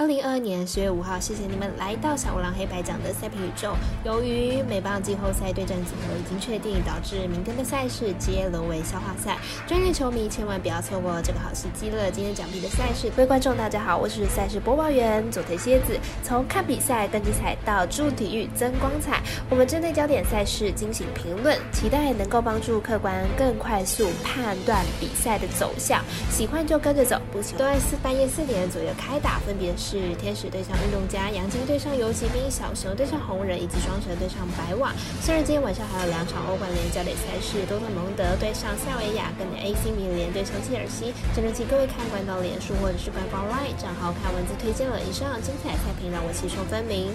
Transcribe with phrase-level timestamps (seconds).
[0.00, 3.74] 二零二二年十月五号，谢谢你们来到小五郎黑白奖的赛评宇宙。
[4.02, 9.36] 由于美棒季后赛对战组合已经确定，导致明天的赛事皆沦为消化赛。
[9.66, 12.10] 专业球迷千万不要错过这个好时机了。
[12.10, 16.00] 今天奖品的赛事，各位观众大家好，我是赛事播报员佐藤蝎子。
[16.24, 19.20] 从看比赛更精彩到助体育增光彩，
[19.50, 26.02] 我们针对焦点赛事进行评论，期待能够帮助客观更快速判断比赛的走向。
[26.30, 29.89] 喜欢就跟着走，不喜欢都在四半夜四点左右开打，分别是。
[29.90, 34.94] 是天使对上运动家，杨金对上游骑兵，小熊对上红人，以及双蛇对上白瓦。
[35.20, 41.12] 虽然今天晚上还有两场欧冠联焦点赛事，多特蒙德对上夏维亚，跟 AC 米联对上切尔西。
[41.34, 47.10] 真的请各位看官到脸书或者是官方 LINE 账号看文字推荐了以上精彩赛评，让我吸收分明。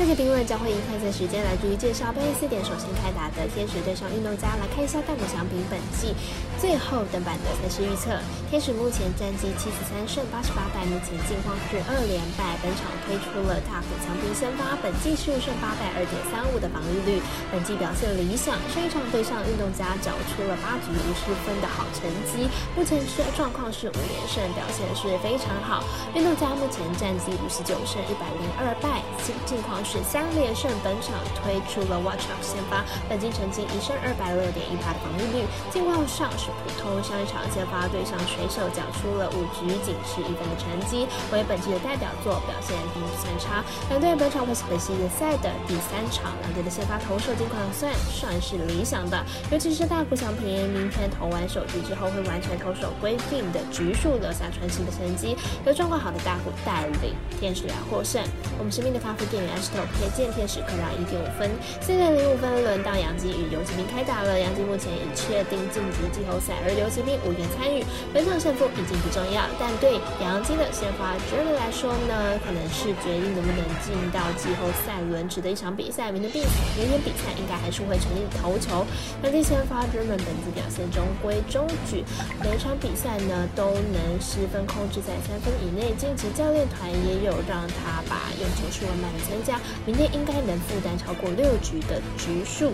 [0.00, 2.08] 这些评论将会以开赛时间来逐一介绍。
[2.08, 6.16] 半夜四点首先开打的天使对上运动家，来看一下大谷翔平本季
[6.56, 8.16] 最后登板的赛事预测。
[8.48, 12.56] 天使目前战绩七十三胜八十八败，目前近况是二连败。
[12.64, 17.20] 本场推出了大谷翔平先发，本季十五胜八败二点三五的防御率，
[17.52, 18.56] 本季表现理想。
[18.72, 22.48] 上一场对上运动家，缴出了八局无失分的好成绩。
[22.72, 25.84] 目前是状况是五连胜，表现是非常好。
[26.16, 29.84] 运动家目前战绩五十九胜一百零二败，近近况。
[29.90, 37.02] 是三连胜，本场推出了 Watch Up 先发，本季成绩一胜二百六点一八的防御率，近况上是普通。
[37.02, 43.64] 上一场先发对上水手，缴出了五局仅是一分的成绩，为本季的代表作，表现并不算差。
[43.88, 55.34] 两队本场会是本系列赛的第三场，两队的先发投手近况算算是理想的，尤其是大谷翔平，明天投完首局之后会完成投手规定的局数，留下传奇的成绩。
[55.64, 58.22] 由状况好的大谷带领天使来获胜。
[58.58, 59.80] 我们身边的咖啡店员是。
[60.00, 64.38] 推荐天使客让一点五分，现在零五分轮到杨基与游骑兵开打了。
[64.38, 67.84] 杨基目前已确定晋级季后赛，而游骑兵无缘参与。
[68.14, 76.10] 本场胜负已经不重要，但对杨基的先发 j e r 来说呢，可能是决定能不能进到季后赛轮值的一场比赛。
[76.10, 76.40] 明天比
[76.80, 78.88] 明天比赛应该还是会成立投球。
[79.22, 82.00] 杨基先发 j e r 本次表现中规中矩，
[82.40, 85.92] 每场比赛呢都能失分控制在三分以内。
[86.00, 89.59] 晋级教练团也有让他把用球数慢慢增加。
[89.86, 92.72] 明天应该能负担超过六局的局数。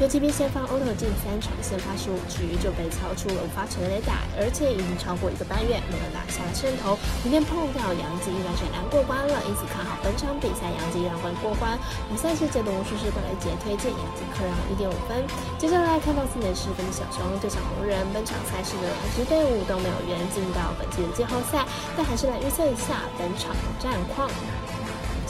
[0.00, 6.96] 游骑兵先发 Otto 近三场先发十五局就被超出了无法全垒打，而且已经超过一个半月没有打下胜投。
[7.20, 11.76] 明天碰到杨基，应该是难过关了，因此看好本场比赛杨子依然会过关。
[12.08, 15.20] 比赛是解读魔术师过来节推荐杨基客让一点五分。
[15.60, 24.32] 接下来看到四点十分的小熊对上红人，本场赛事的两支队伍都没有缘进到本季的季后赛，但还是来预测一下本场的战况。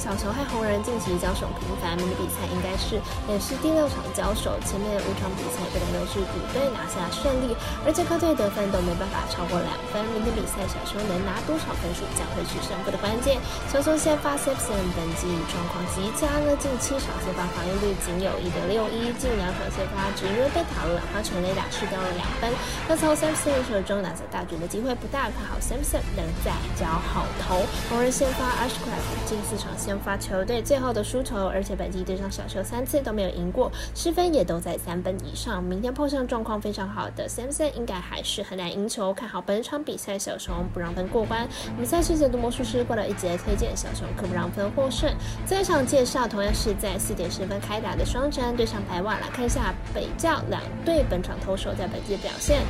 [0.00, 2.96] 小球和红人近期交手频繁，明天比赛应该是
[3.28, 4.56] 也是第六场交手。
[4.64, 7.52] 前面五场比赛不但都是主队拿下胜利，
[7.84, 10.00] 而且客队得分都没办法超过两分。
[10.16, 13.36] 明天比赛小熊能拿多少分数，将会是胜负的关键。
[13.68, 22.48] 小熊先发 Simpson 本季状况极佳呢，近七场先发防御率仅有一点六一，近两场先发只因为被打了两发全垒打，失掉了两分。
[22.88, 27.68] 那从 Simpson 手中拿下大局的机会不大，看好 Simpson 能再交好投。
[27.92, 29.89] 红人先发 Ashcraft 近四场先。
[29.90, 35.60] 先发球队最后的输球，而且本季对上小球三次都没有赢过，失分也都在三分以上。
[35.60, 39.12] 明天碰上状况非常好的 Samson，应该还是很难赢球。
[39.12, 41.44] 看好本场比赛小熊不让分过关。
[41.74, 45.12] 我们赛事解读魔术师过了一节推荐小熊可不让分获胜。
[45.44, 52.62] 这一场介绍同样是在四点十分开打的双城对上白瓦，来看一下北教两队本场投手在本季的表现。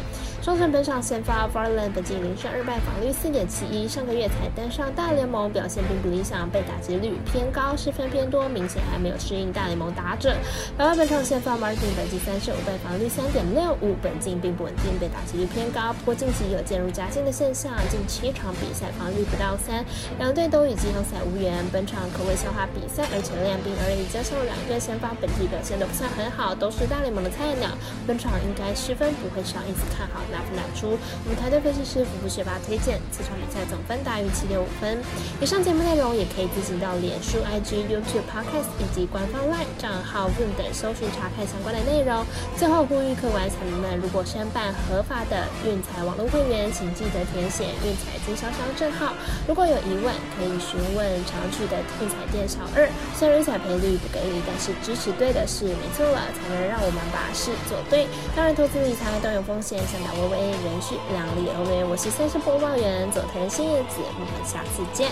[0.43, 10.35] 双城本场先发 Farland 本季零胜二败，防率四点七一，上个月才登上大联盟，表现并不理想，被打击率偏高，失分偏多，明显还没有适应大联盟打者。
[10.79, 15.93] 白袜本场先发 Martin 本季三胜五败，防率三点六五，本季并不稳定，被打击率偏高。
[15.93, 19.85] 不过近期有渐入佳境的现象，近七场比赛防率不到三，
[20.19, 21.63] 两队都与季后赛无缘。
[21.71, 24.09] 本场可谓消化比赛，而且练兵而已。
[24.09, 27.69] 加上两队先发本季表现都不算很好，都是大联盟的菜鸟，
[28.07, 30.25] 本场应该失分不会少，因此看好。
[30.31, 35.03] 拿分拿出，我们团队分析师福福学霸推荐，此场比赛总分大于七点五分。
[35.43, 42.23] 以上节目内容也可以进行到脸书、IG、YouTube、Podcast 以及官方 LINE 账号 w o o 等搜寻查看相关的内容。
[42.55, 49.13] 最后呼吁客玩彩民们，如果申办合法的运彩网络会员，请记得填写运彩经销商证号。
[49.49, 52.87] 如果有疑问，可以询问常去的运彩店小二。
[53.19, 58.07] 虽然彩赔率不给力，但是支持对的事没错了，才能让我们把事做对。
[58.37, 60.20] 当然，投资理财都有风险，想打。
[60.29, 61.85] 微微人序，量力而为。
[61.85, 65.11] 我是三声播报员佐藤新叶子，我们下次见。